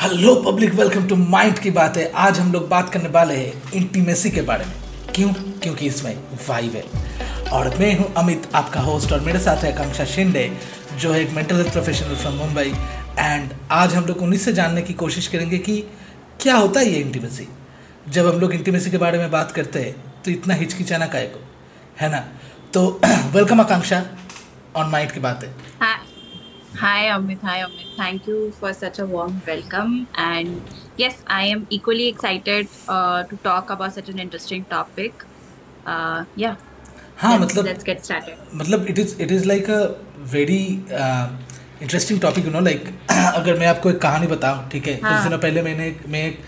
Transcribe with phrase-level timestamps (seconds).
[0.00, 3.72] Hello public welcome to mind की बात है आज हम लोग बात करने वाले हैं
[3.72, 4.72] इंटीमेसी के बारे में।
[5.14, 5.32] क्यों?
[5.32, 6.16] क्योंकि इसमें
[6.48, 6.82] वाइब है।
[7.48, 10.56] और मैं हूँ, अमित, आपका होस्ट और मेरे साथ है आकांक्षा शिंदे,
[10.98, 12.72] जो है एक mental health professional from Mumbai
[13.18, 15.84] and आज हम लोग उन्हीं से जानने की कोशिश करेंगे कि
[16.40, 17.48] क्या होता है ये इंटीमेसी
[18.08, 21.48] जब हम लोग इंटीमेसी के बारे में बात करते हैं तो इतना हिचकिचाना काय को?
[22.00, 22.28] है ना?
[22.74, 23.00] तो
[23.32, 24.04] वेलकम आकांक्षा
[24.76, 25.54] ऑन माइंड की बात है
[26.80, 27.42] Hi, Amit.
[27.42, 27.88] Hi Amit.
[27.94, 30.08] Thank you for such a warm welcome.
[30.14, 30.62] And
[30.96, 35.24] yes, I am equally excited uh, to talk about such an interesting topic.
[35.86, 36.56] Uh, yeah.
[37.18, 38.38] हाँ let's, मतलब let's get started.
[38.54, 39.80] मतलब it is it is like a
[40.32, 40.62] very
[41.82, 45.22] interesting topic you know like अगर मैं आपको एक कहानी बताऊँ ठीक है कुछ हाँ।
[45.24, 46.42] दिनों पहले मैंने मैं एक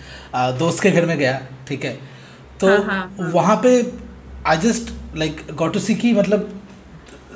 [0.58, 1.96] दोस्त के घर में गया ठीक है
[2.60, 3.78] तो हाँ, हाँ, हाँ। वहाँ पे
[4.46, 6.52] I just like got to see कि मतलब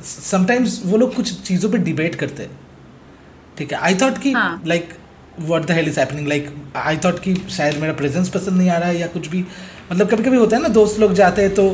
[0.05, 2.65] समटाइम्स वो लोग कुछ चीज़ों पे डिबेट करते हैं
[3.59, 4.33] ठीक है आई थॉट कि।
[4.69, 4.89] Like
[5.41, 8.77] what the hell is happening like I thought कि शायद मेरा प्रेजेंस पसंद नहीं आ
[8.79, 9.45] रहा है या कुछ भी
[9.93, 11.69] मतलब कभी कभी होता है ना दोस्त लोग जाते हैं तो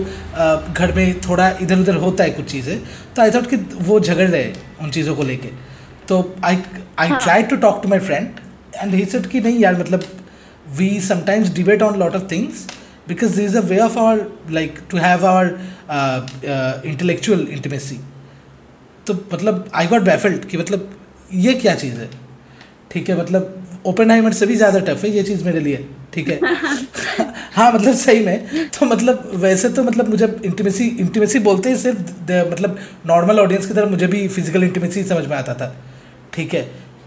[0.72, 2.78] घर में थोड़ा इधर उधर होता है कुछ चीज़ें
[3.14, 5.48] तो आई थॉट कि वो झगड़ रहे उन चीज़ों को लेके
[6.08, 6.58] तो I
[6.98, 7.08] I.
[7.08, 8.28] Try to talk to my friend
[8.76, 10.04] and he said कि नहीं यार मतलब
[10.76, 12.66] we sometimes debate on lot of things
[13.08, 15.58] because this is a way of our like to have our
[16.86, 18.00] intellectual intimacy
[19.06, 20.90] तो मतलब I got baffled कि मतलब
[21.34, 22.08] ये क्या चीज़ है
[22.90, 26.28] ठीक है मतलब ओपन हाइमर से भी ज़्यादा टफ है ये चीज़ मेरे लिए ठीक
[26.28, 26.40] है
[27.54, 32.00] हाँ मतलब सही में तो मतलब वैसे तो मतलब मुझे इंटीमेसी इंटीमेसी बोलते ही सिर्फ़
[32.52, 35.74] मतलब नॉर्मल ऑडियंस की तरह मुझे भी फ़िज़िकल इंटीमेसी समझ में आता था
[36.34, 36.62] ठीक है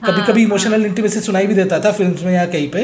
[0.06, 2.84] कभी कभी। इमोशनल इंटीमेसी सुनाई भी देता था फिल्म्स में या कहीं पे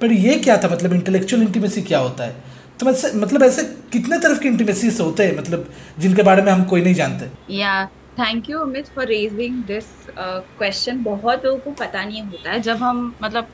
[0.00, 2.34] पर ये क्या था मतलब इंटेलेक्चुअल इंटीमेसी क्या होता है
[2.80, 3.62] तो मतलब मतलब ऐसे
[3.92, 7.86] कितने तरफ़ की इंटीमेसीज होते हैं मतलब जिनके बारे में हम कोई नहीं जानते Yeah.
[8.18, 11.02] Thank you Amit for raising this uh, question.
[11.04, 13.48] बहुत लोगों को पता नहीं होता है। जब हम मतलब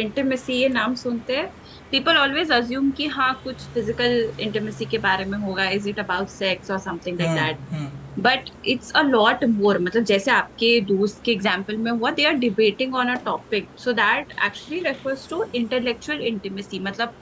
[0.00, 1.46] इंटीमेसी ये नाम सुनते हैं
[1.90, 6.28] पीपल ऑलवेज अज्यूम कि हाँ कुछ फ़िज़िकल इंटरमेसी के बारे में होगा। इज़ इट अबाउट
[6.28, 11.32] सेक्स और something like that but it's a lot more मतलब जैसे आपके दोस्त के
[11.32, 16.22] एग्ज़ाम्पल में हुआ they are debating on a topic so that actually refers to intellectual
[16.28, 17.12] intimacy मतलब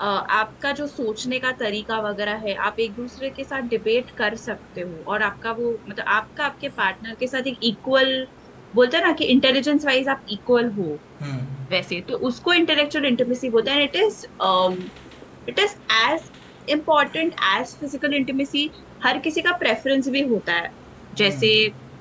[0.00, 4.80] आपका जो सोचने का तरीका वगैरह है आप एक दूसरे के साथ डिबेट कर सकते
[4.82, 8.26] हो और आपका वो मतलब आपका आपके पार्टनर के साथ एक इक्वल
[8.74, 13.50] बोलते हैं ना कि इंटेलिजेंस वाइज आप इक्वल हो। हम्म, वैसे तो उसको इंटेलेक्चुअल इंटीमेसी
[13.50, 14.24] बोलते हैं। It is
[15.48, 16.30] it is as
[16.68, 20.68] important as physical intimacy हर किसी का प्रेफरेंस भी होता है।
[21.12, 21.50] जैसे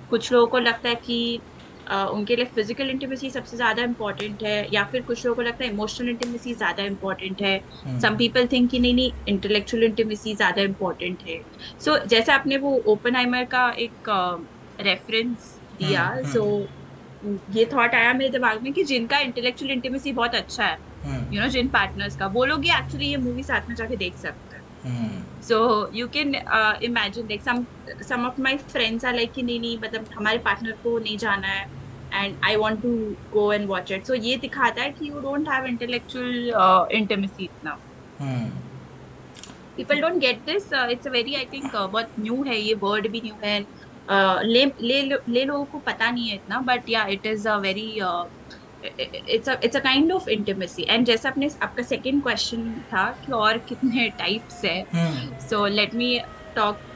[0.09, 1.42] कुछ लोगों को लगता है कि
[1.90, 5.70] उनके लिए फ़िज़िकल इंटीमेसी सबसे ज़्यादा इम्पोर्टेंट है या फिर कुछ लोगों को लगता है
[5.72, 7.56] इमोशनल इंटीमेसी ज़्यादा इम्पोर्टेंट है।
[7.86, 11.40] हम्म। सम पीपल थिंक कि नहीं नहीं इंटेलेक्चुअल इंटीमेसी ज़्यादा इम्पोर्टेंट है।
[11.80, 14.10] सो so, जैसे आपने वो ओपन का एक
[14.80, 16.68] रेफरेंस uh, दिया हम्म, सो
[17.50, 21.42] ये थॉट आया मेरे दिमाग में कि जिनका इंटेलेक्चुअल इंटीमेसी बहुत अच्छा है हम्म, यू
[21.42, 24.56] नो जिन पार्टनर्स का वो लोग ही एक्चुअली ये मूवी साथ में जाके देख सकते
[24.56, 26.36] हैं। हम्म, so you can
[26.84, 27.66] imagine like some
[28.04, 31.48] some of my friends are like कि नहीं नहीं मतलब हमारे पार्टनर को नहीं जाना
[31.48, 31.66] है।
[32.14, 32.96] And I want to
[33.34, 37.78] go and watch it so ये दिखाता है कि you don't have intellectual intimacy इतना
[39.78, 40.72] people don't get this.
[40.72, 43.59] Uh, it's a very i think uh, बहुत न्यू है ये वर्ड भी न्यू है.
[44.09, 47.56] Uh, ले ले ले लोगों को पता नहीं है इतना बट या it is a
[47.58, 47.88] very
[48.84, 53.58] it's it's a kind of intimacy and जैसा आपने आपका सेकेंड क्वेश्चन था कि और
[53.70, 54.86] कितने टाइप्स है.
[55.50, 56.89] So let me me talk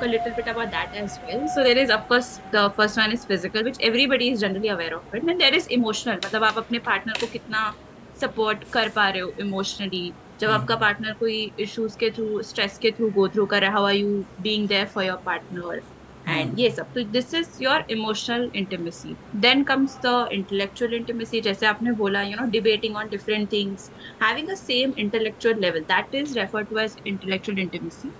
[0.00, 1.46] a little bit about that as well.
[1.48, 4.94] So there is of course the first one is physical which everybody is generally aware
[4.96, 5.22] of it.
[5.24, 6.16] And there is emotional.
[6.16, 7.72] मतलब आप अपने partner को कितना
[8.20, 12.78] support कर पा रहे हो emotionally जब हम्म। आपका पार्टनर कोई इश्यूज़ के थ्रू स्ट्रेस
[12.82, 15.82] के थ्रू गो थ्रू कर रहा है how are you being there for your partner
[16.26, 16.38] hmm.
[16.38, 16.92] And ये सब.
[16.94, 19.16] तो this is your emotional intimacy
[19.46, 23.90] then comes the intellectual intimacy जैसे आपने बोला you know debating on different things
[24.22, 28.12] having a same intellectual level that is refer to as intellectual intimacy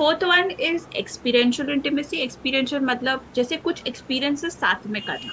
[0.00, 5.32] fourth one is experiential intimacy experiential मतलब जैसे कुछ experiences साथ में करना।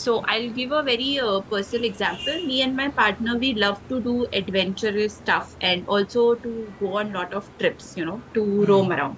[0.00, 2.36] So i'll give a very uh, personal example.
[2.48, 6.52] Me and my partner we love to do adventurous stuff and also to
[6.82, 9.16] go on lot of trips you know to roam around.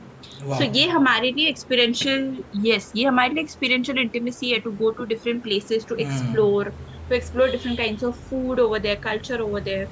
[0.60, 2.24] So ये हमारे लिए experiential
[2.66, 5.96] yes ये हमारे लिए experiential intimacy है to go to different places to.
[6.06, 6.72] Explore
[7.10, 9.86] to explore different kinds of food over there culture over there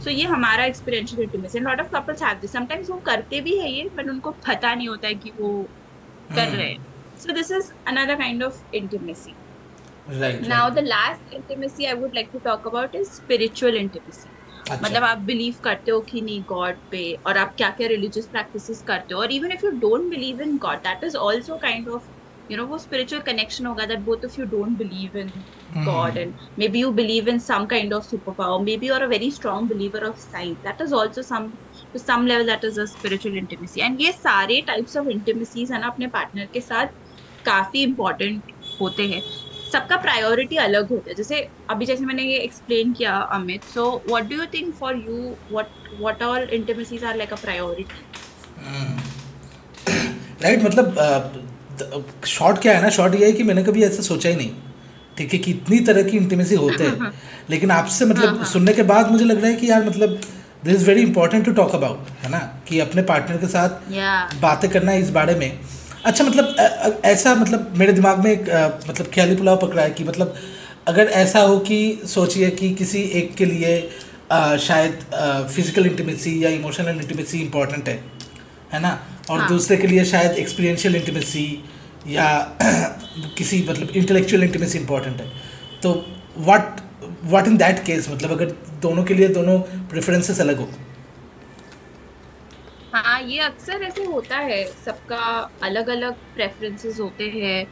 [0.00, 3.70] so ये हमारा experiential intimacy lot of couples have this sometimes वो करते भी है
[3.72, 5.52] ये बट उनको पता नहीं होता है कि वो
[6.34, 6.78] कर हम्म, रहे हैं.
[7.18, 9.36] So this is another kind of intimacy
[10.10, 14.30] right now the last intimacy i would like to talk about is spiritual intimacy.
[14.70, 18.26] अच्छा, मतलब आप बिलीव करते हो कि नहीं गॉड पे और आप क्या क्या रिलीजियस
[18.32, 21.88] प्रैक्टिसेस करते हो और even if you don't believe in God that is also kind
[21.90, 22.08] of
[22.50, 25.32] you know वो spiritual connection होगा that both of you don't believe in
[25.74, 25.84] Hmm.
[25.86, 29.68] God and maybe you believe in some kind of superpower maybe you're a very strong
[29.72, 31.44] believer of science that is also some
[31.92, 35.80] to some level that is a spiritual intimacy and ये सारे types of intimacies है
[35.80, 36.98] ना अपने partner के साथ
[37.44, 38.50] काफ़ी important
[38.80, 39.22] होते हैं
[39.72, 41.36] सबका प्रायोरिटी अलग होता है जैसे
[41.70, 45.18] अभी जैसे मैंने ये एक्सप्लेन किया Amit so what do you think for you
[45.50, 45.68] what
[46.00, 48.02] what all intimacies are like a priority
[50.42, 50.98] right मतलब
[52.26, 52.88] शॉर्ट क्या है ना?
[52.90, 54.50] शॉर्ट ये है कि मैंने कभी ऐसा सोचा ही नहीं।
[55.18, 57.12] ठीक है कि इतनी तरह की इंटीमेसी होते हैं।
[57.50, 60.20] लेकिन आपसे हाँ, मतलब हाँ। सुनने के बाद मुझे लग रहा है कि यार मतलब
[60.64, 62.38] this is very important to talk about है ना?
[62.68, 65.58] कि अपने पार्टनर के साथ या बातें करना इस बारे में।
[66.04, 68.40] अच्छा मतलब ऐसा मतलब मेरे दिमाग में एक
[68.90, 70.34] मतलब ख्याली पुलाव पकड़ा है कि मतलब
[70.88, 73.74] अगर ऐसा हो कि सोचिए कि किसी एक के लिए
[74.30, 74.98] अ, शायद
[75.54, 77.94] फ़िज़िकल इंटीमेसी या इमोशनल इंटीमेसी इंपॉर्टेंट है।
[78.72, 78.90] है ना?
[79.30, 81.46] और हाँ। दूसरे के लिए शायद एक्सपीरियंशियल इंटीमेसी
[82.08, 82.28] या
[83.38, 85.30] किसी मतलब इंटेलेक्चुअल इंटीमेसी इंपॉर्टेंट है
[85.82, 85.92] तो
[86.38, 86.80] what
[87.24, 89.58] what in that case मतलब अगर दोनों के लिए दोनों
[89.90, 90.68] प्रेफरेंसेस अलग हो
[92.94, 95.26] हाँ ये अक्सर ऐसे होता है सबका
[95.62, 97.66] अलग अलग प्रेफरेंसेस होते हैं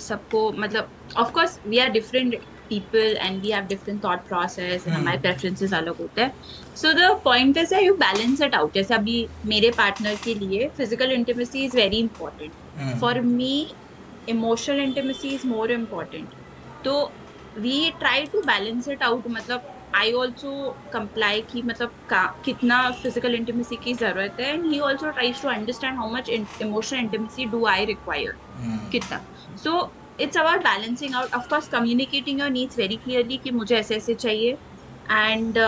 [0.00, 2.34] सबको मतलब of course we are different
[2.68, 6.32] people and we have different thought process हमारे प्रेफरेंसेस अलग होते हैं.
[6.76, 11.12] So the point is you balance it out जैसे अभी मेरे पार्टनर के लिए physical
[11.12, 13.54] intimacy is very important for me
[14.28, 16.34] emotional intimacy is more important
[16.84, 17.00] तो
[17.58, 20.50] we try to balance it out मतलब आई ऑल्सो
[20.92, 21.92] कंप्लाई की मतलब
[22.44, 24.52] कितना फ़िज़िकल इंटीमेसी की ज़रूरत है.
[24.54, 26.28] And he also tries to understand how much
[26.62, 28.34] emotional intimacy do I require
[28.92, 29.20] कितना.
[29.58, 29.72] So
[30.18, 34.52] it's about balancing out of course communicating your needs very clearly कि मुझे ऐसे ऐसे चाहिए।
[35.06, 35.58] एंड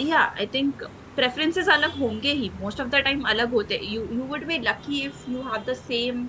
[0.00, 0.82] या आई थिंक
[1.16, 5.22] प्रेफरेंसेस अलग होंगे ही। मोस्ट ऑफ़ द टाइम अलग होते you would be lucky if
[5.28, 6.26] you have the same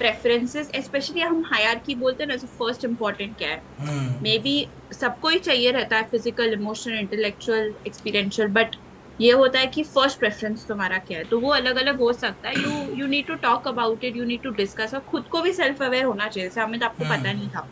[0.00, 3.62] preferences specially हम हायर की बोलते हैं ना फ़र्स्ट इंपॉर्टेंट क्या है?
[3.80, 4.22] Hmm.
[4.22, 4.54] मे बी
[4.94, 8.76] सबको ही चाहिए रहता है physical emotional intellectual experiential but
[9.20, 11.24] ये होता है कि फ़र्स्ट प्रेफरेंस तुम्हारा क्या है?
[11.24, 14.24] तो वो अलग अलग हो सकता है। You you need to talk about it you
[14.24, 17.04] need to discuss और खुद को भी सेल्फ अवेयर होना चाहिए। जैसे हमें तो आपको
[17.04, 17.68] हम्म, पता नहीं था।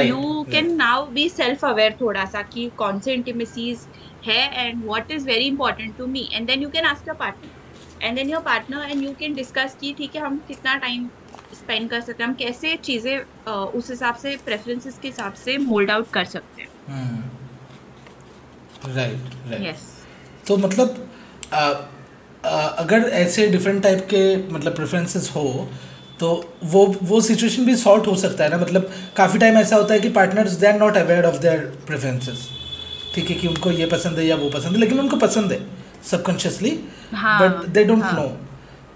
[0.00, 3.86] You can now be self aware थोड़ा सा कि कौन से इंटीमेसीज
[4.24, 8.06] है and what is very important to me and then you can ask your partner
[8.06, 11.08] and then your partner and you can discuss कि ठीक है हम कितना टाइम
[11.54, 12.30] स्पेंड कर सकते हैं?
[12.30, 13.18] हम कैसे चीज़ें
[13.50, 16.68] उस हिसाब से प्रेफरेंसेस के हिसाब से मोल्ड आउट कर सकते हैं?
[18.86, 19.97] राइट राइट यस
[20.48, 21.08] तो मतलब
[21.52, 21.60] अ,
[22.44, 22.48] अ,
[22.78, 25.68] अगर ऐसे डिफरेंट टाइप के मतलब प्रेफरेंसेस हो
[26.20, 26.28] तो
[26.64, 28.56] वो वो सिचुएशन भी सॉर्ट हो सकता है ना?
[28.58, 32.48] मतलब काफ़ी टाइम ऐसा होता है कि partners they are not aware of their preferences
[33.14, 35.60] ठीक है कि उनको ये पसंद है या वो पसंद है लेकिन उनको पसंद है
[36.10, 36.70] subconsciously
[37.40, 38.04] but they don't.
[38.12, 38.26] Know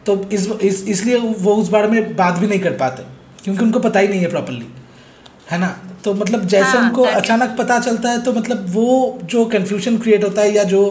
[0.07, 3.03] तो इस, इस इसलिए वो उस बारे में बात भी नहीं कर पाते
[3.45, 4.67] क्योंकि उनको पता ही नहीं है प्रॉपरली
[5.51, 5.69] है ना?
[6.05, 10.25] तो मतलब जैसे हाँ, उनको अचानक पता चलता है तो मतलब वो जो कन्फ्यूज़न क्रिएट
[10.25, 10.83] होता है या जो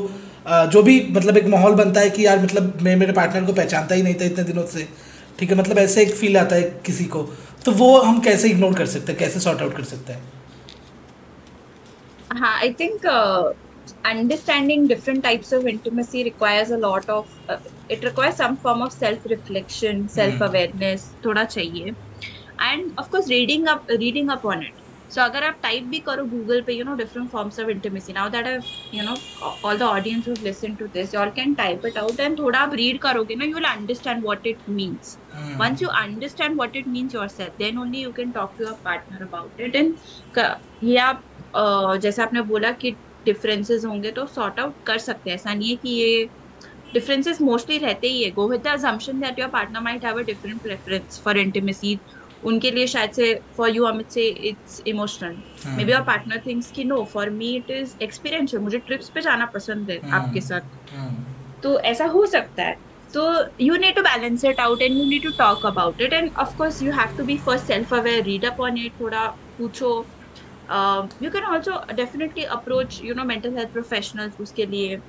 [0.45, 3.95] जो भी मतलब एक माहौल बनता है कि यार मतलब मैं मेरे पार्टनर को पहचानता
[3.95, 4.87] ही नहीं था इतने दिनों से।
[5.39, 7.23] ठीक है मतलब ऐसे एक फील आता है किसी को।
[7.65, 9.19] तो वो हम कैसे इग्नोर कर सकते हैं?
[9.19, 10.21] कैसे सॉर्ट आउट कर सकते हैं?
[12.29, 13.05] हाँ I think
[14.05, 17.51] understanding different types of intimacy requires a lot of
[17.91, 21.91] it requires some form of self reflection self awareness थोड़ा चाहिए।
[22.61, 24.80] And of reading up reading up on it
[25.11, 28.29] so अगर आप type भी करो गूगल पे you know different forms of intimacy now
[28.29, 28.47] that
[28.93, 29.15] you know
[29.65, 32.73] all the audience who listen to this all can type it out and थोड़ा आप
[32.75, 35.17] read करोगे ना you will understand what it means
[35.61, 39.23] once you understand what it means yourself then only you can talk to your partner
[39.23, 39.95] about it and
[40.83, 41.23] ये आप
[42.01, 42.91] जैसे आपने बोला कि
[43.25, 46.25] डिफरेंसेस होंगे तो सॉर्ट आउट कर सकते हैं। ऐसा नहीं है कि ये
[46.93, 50.23] डिफरेंसेस मोस्टली रहते ही है। Go with the assumption that your partner might have a
[50.25, 51.95] different preference for intimacy
[52.45, 55.35] उनके लिए शायद से फॉर यू अमित से it's emotional
[55.85, 59.45] maybe or partner things की no for me it is experience मुझे ट्रिप्स पे जाना
[59.53, 62.77] पसंद है हाँ। आपके साथ। हाँ। तो ऐसा हो सकता है।
[63.13, 63.23] तो
[63.61, 66.81] you need to balance it out and you need to talk about it and of course
[66.83, 69.89] you have to be first self aware read up on it थोड़ा पूछो।
[71.23, 74.99] You can also definitely approach you know mental health professional उसके लिए।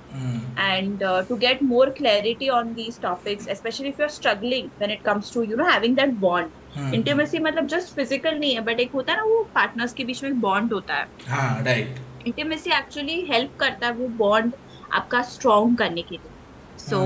[0.58, 5.02] And to get more clarity on these topics specially if you are struggling when it
[5.04, 8.92] comes to you know having that bond intimacy मतलब just physical नहीं है but एक
[8.94, 12.70] होता है ना वो partners के बीच में एक bond होता है हाँ राइट इंटीमेसी
[12.70, 14.52] एक्चुअली हेल्प करता है वो बॉन्ड
[14.92, 17.00] आपका स्ट्रॉन्ग करने के लिए so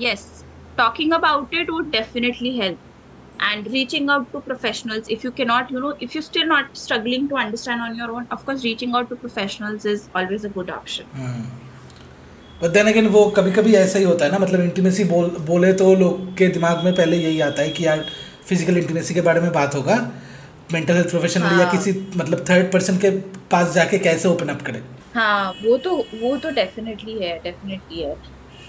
[0.00, 0.44] yes
[0.78, 2.90] talking about it would definitely help
[3.40, 7.24] and reaching out to professionals if you cannot you know if you're still not struggling
[7.30, 10.70] to understand on your own of course reaching out to professionals is always a good
[10.76, 11.42] option hmm.
[12.62, 15.72] But then again वो कभी कभी ऐसा ही होता है ना मतलब intimacy बोल बोले
[15.80, 18.04] तो लोग के दिमाग में पहले यही आता है कि यार
[18.48, 19.96] फ़िज़िकल इंटीमेसी के बारे में बात होगा
[20.72, 21.60] मेंटल हेल्थ प्रोफेशनल हाँ.
[21.60, 23.10] या। किसी मतलब थर्ड पर्सन के
[23.50, 24.82] पास जाके कैसे ओपन अप करें
[25.14, 28.14] हाँ वो तो वो तो डेफिनेटली है डेफिनेटली है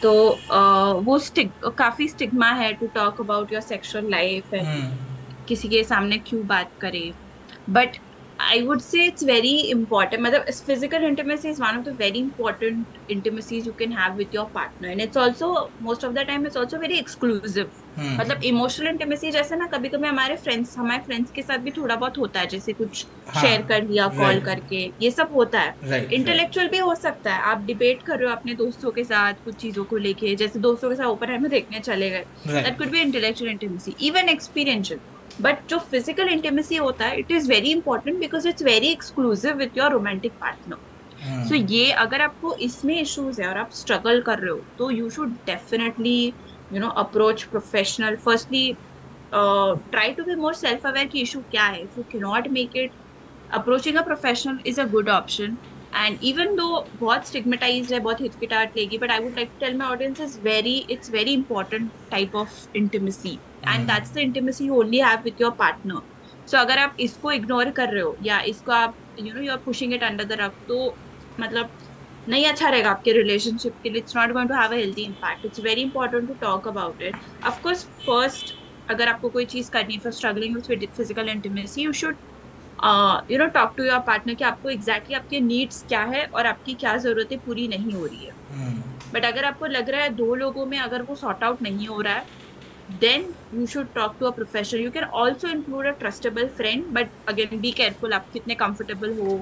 [0.01, 0.11] तो
[0.51, 4.49] आ, वो स्टिक काफ़ी स्टिग्मा है to talk about your sexual life
[5.47, 7.13] किसी के सामने क्यों बात करें
[7.69, 7.97] but
[8.43, 12.97] I would say it's very important मतलब physical intimacy is one of the very important
[13.09, 16.57] intimacies you can have with your partner and it's also most of the time it's
[16.57, 21.31] also very exclusive hmm मतलब emotional intimacy जैसे ना कभी कभी हमारे friends हमारे friends
[21.31, 24.45] के साथ भी थोड़ा बहुत होता है जैसे कुछ हाँ, शेयर कर लिया कॉल right.
[24.45, 25.73] करके ये सब होता है।
[26.13, 29.55] इंटेलेक्चुअल भी हो सकता है। आप डिबेट कर रहे हो अपने दोस्तों के साथ कुछ
[29.61, 33.01] चीज़ों को लेके जैसे दोस्तों के साथ ओपन में देखने चले गए। That could be
[33.01, 34.99] intellectual intimacy even experiential
[35.41, 39.77] but जो फ़िज़िकल इंटीमेसी होता है it is very important because it's very exclusive with
[39.77, 40.77] your romantic partner.
[41.47, 45.09] So ये अगर आपको इसमें इश्यूज़ है और आप स्ट्रगल कर रहे हो तो you
[45.09, 46.33] should definitely
[46.71, 48.71] you know approach professional firstly
[49.31, 51.81] try to be more self aware की इशू क्या है.
[51.83, 52.91] If you cannot make it
[53.49, 55.57] approaching a professional is a good option
[55.95, 59.87] and even though बहुत stigmatise है बहुत हिचकिटाहट लेगी but I would like tell my
[59.87, 63.39] audience is very it's very important type of intimacy.
[63.67, 66.01] And that's the intimacy you only have with your partner
[66.47, 69.57] so अगर आप इसको ignore कर रहे हो या इसको आप you know you are
[69.65, 70.95] pushing it under the rug तो
[71.39, 71.69] मतलब
[72.27, 74.01] नहीं अच्छा रहेगा आपके रिलेशनशिप के लिए.
[74.01, 77.15] It's not going to have a healthy impact it's very important to talk about it
[77.45, 78.53] of course first
[78.89, 82.15] अगर आपको कोई चीज़ करनी है for struggling with physical intimacy you should
[83.31, 86.45] you know talk to your partner कि आपको exactly exactly आपके needs क्या है और
[86.47, 88.81] आपकी क्या जरूरतें पूरी नहीं हो रही है। hmm.
[89.13, 92.01] बट अगर आपको लग रहा है दो लोगों में अगर वो सॉर्ट आउट नहीं हो
[92.01, 92.25] रहा है
[92.89, 97.11] then you should talk to a professional you can also include a trustable friend but
[97.29, 99.37] again be careful आप कितने कम्फर्टेबल हो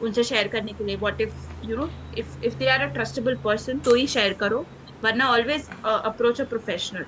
[0.00, 1.34] उनसे शेयर करने के लिए। What if
[1.64, 4.68] you know if if they are a trustable person तो ही share करो।
[5.02, 7.04] वरना always approach a professional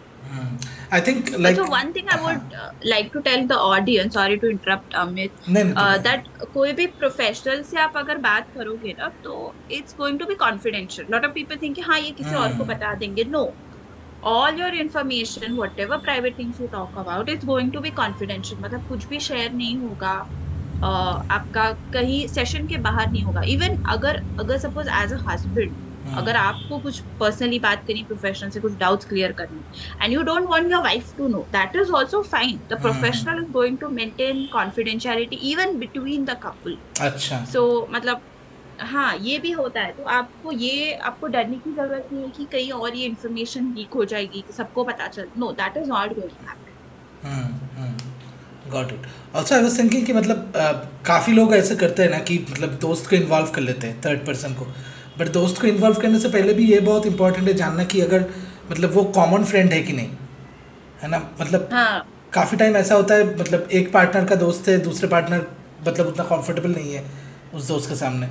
[0.93, 4.38] I think like so one thing I would uh, like to tell the audience sorry
[4.45, 8.95] to interrupt Amit नहीं नहीं uh, that कोई भी professional से आप अगर बात करोगे
[8.99, 12.49] ना तो it's going to be confidential lot of people think हाँ ये किसी और
[12.49, 12.73] को Hmm.
[12.73, 13.25] बता देंगे.
[14.25, 18.88] All your information whatever private things you talk about it's going to be confidential मतलब
[18.88, 20.14] कुछ भी शेयर नहीं होगा.
[20.76, 23.43] Uh, आपका कहीं सेशन के बाहर नहीं होगा.
[23.49, 28.51] इवन अगर अगर suppose as a husband hmm, अगर आपको कुछ पर्सनली बात करनी प्रोफेशनल
[28.51, 29.61] से कुछ डाउट्स क्लियर करनी
[30.03, 32.83] and you don't want your wife to know that is also fine the Hmm.
[32.83, 37.45] Professional is going to maintain confidentiality even between the couple अच्छा.
[37.45, 38.21] So मतलब
[38.83, 42.45] हाँ ये भी होता है तो आपको ये आपको डरने की ज़रूरत नहीं है कि
[42.53, 46.31] कहीं और ये इन्फॉर्मेशन लीक हो जाएगी सबको पता चल no that is not going
[46.31, 47.97] to happen
[48.71, 49.07] got it
[49.37, 50.53] also I was thinking कि मतलब
[51.07, 54.27] काफ़ी लोग ऐसे करते हैं ना कि मतलब दोस्त को इन्वॉल्व कर लेते हैं थर्ड
[54.27, 54.67] पर्सन को.
[55.18, 58.25] बट दोस्त को इन्वॉल्व करने से पहले भी ये बहुत इंपॉर्टेंट है जानना कि अगर
[58.71, 60.09] मतलब वो कॉमन फ्रेंड है कि नहीं।
[61.02, 61.18] है ना?
[61.40, 65.47] मतलब हाँ। काफ़ी टाइम ऐसा होता है मतलब एक पार्टनर का दोस्त है दूसरे पार्टनर
[65.88, 67.04] मतलब उतना कंफर्टेबल नहीं है
[67.54, 68.28] उस दोस्त के सामने।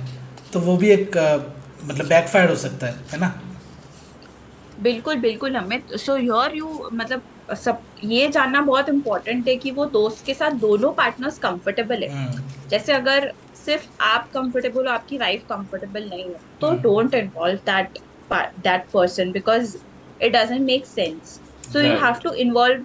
[0.52, 1.16] तो वो भी एक
[1.84, 3.34] मतलब बैकफायर हो सकता है है ना?
[4.80, 7.22] बिल्कुल बिल्कुल अमित। सो योर यू मतलब
[7.56, 12.08] सब ये जानना बहुत इम्पोर्टेंट है कि वो दोस्त के साथ दोनों पार्टनर्स कंफर्टेबल है।
[12.10, 13.32] हम्म, जैसे अगर
[13.66, 16.82] सिर्फ़ आप कंफर्टेबल हो आपकी वाइफ कंफर्टेबल नहीं है तो Hmm.
[16.82, 17.98] Don't involve that
[18.32, 19.76] that person because
[20.22, 21.38] it doesn't make sense
[21.72, 21.94] so you.
[22.04, 22.84] Have to involve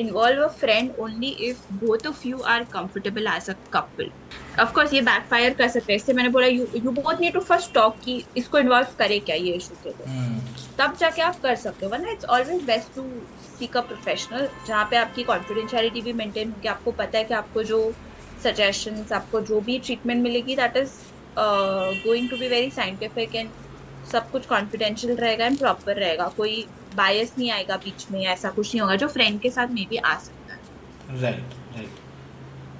[0.00, 4.08] involve a friend only if both of you are comfortable as a couple.
[4.62, 7.42] Of course ये backfire कर सकते हैं। इससे मैंने बोला you you both need to
[7.50, 10.06] first talk कि इसको involve करे क्या ये issue के लिए?
[10.06, 10.40] हम्म,
[10.78, 13.02] तब जाके आप कर सकते हो। वरना it's always best to
[13.58, 17.62] seek a professional जहाँ पे आपकी कॉन्फिडेंशियलिटी भी मेंटेन होगी आपको पता है कि आपको
[17.70, 17.80] जो
[18.44, 20.90] सजेशंस आपको जो भी ट्रीटमेंट मिलेगी that is
[21.38, 23.48] going to be very scientific and
[24.12, 26.64] सब कुछ कॉन्फिडेंशियल रहेगा एंड प्रॉपर रहेगा। कोई
[26.96, 29.96] बायस नहीं आएगा बीच में, ऐसा कुछ नहीं होगा जो फ्रेंड के साथ मे भी
[29.96, 32.04] आ सकता है। राइट राइट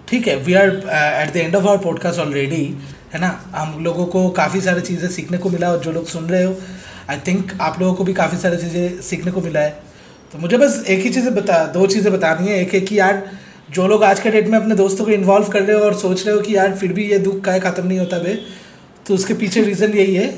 [0.09, 2.65] ठीक है we are at the end of our podcast already
[3.13, 3.29] है ना?
[3.55, 6.57] हम लोगों को काफ़ी सारी चीज़ें सीखने को मिला और जो लोग सुन रहे हो
[7.11, 9.71] आई थिंक आप लोगों को भी काफ़ी सारी चीज़ें सीखने को मिला है।
[10.33, 13.23] तो मुझे बस एक ही चीज़ें बता, दो चीज़ें बतानी है। एक है कि यार
[13.69, 16.27] जो लोग आज के डेट में अपने दोस्तों को इन्वॉल्व कर रहे हो और सोच
[16.27, 18.35] रहे हो कि यार फिर भी ये दुख का ख़त्म नहीं होता बे
[19.07, 20.31] तो उसके पीछे रीज़न यही है,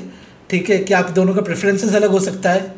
[0.49, 2.73] ठीक है, कि आप दोनों का प्रेफरेंसेस अलग हो सकता है,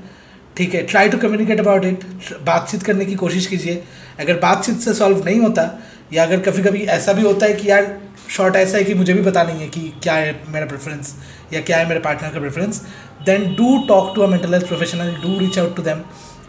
[0.57, 2.03] ठीक है try to communicate about it
[2.45, 3.83] बातचीत करने की कोशिश कीजिए,
[4.19, 5.69] अगर बातचीत से सॉल्व नहीं होता,
[6.13, 7.95] या अगर कभी कभी ऐसा भी होता है कि यार
[8.29, 11.15] शॉर्ट ऐसा है कि मुझे भी पता नहीं है कि क्या है मेरा प्रेफरेंस
[11.53, 12.81] या क्या है मेरे पार्टनर का preference
[13.25, 16.01] then do talk to a mental health professional do reach out to them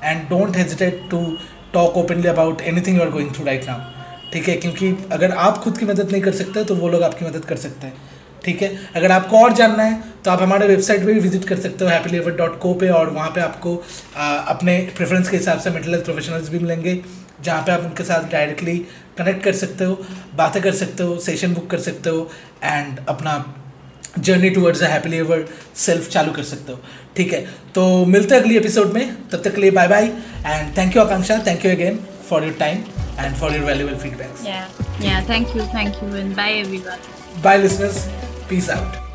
[0.04, 1.24] and don't hesitate to
[1.74, 3.91] talk openly about anything you are going through right now
[4.32, 7.24] ठीक है क्योंकि अगर आप खुद की मदद नहीं कर सकते तो वो लोग आपकी
[7.24, 8.10] मदद कर सकते हैं।
[8.44, 11.58] ठीक है अगर आपको और जानना है तो आप हमारे वेबसाइट पे भी विज़िट कर
[11.60, 13.82] सकते हो हैप्पी लेवर डॉट को पे और वहाँ पे आपको
[14.16, 17.00] आ, अपने प्रेफरेंस के हिसाब से मेंटल हेल्थ प्रोफेशनल्स भी मिलेंगे
[17.42, 18.76] जहाँ पे आप उनके साथ डायरेक्टली
[19.18, 19.94] कनेक्ट कर सकते हो
[20.34, 22.30] बातें कर सकते हो सेशन बुक कर सकते हो
[22.64, 23.54] एंड अपना
[24.18, 26.80] journey towards a happy ever self चालू कर सकते हो।
[27.16, 30.04] ठीक है तो मिलते हैं अगली एपिसोड में तब तक के लिए bye bye
[30.46, 31.98] and thank you Akanksha thank you again
[32.30, 34.44] for your time and for your valuable feedbacks.
[34.44, 34.68] Yeah.
[35.00, 35.20] Yeah.
[35.22, 35.62] Thank you.
[35.62, 36.08] Thank you.
[36.08, 36.98] And bye, everyone.
[37.42, 38.08] Bye, listeners.
[38.48, 39.11] Peace out.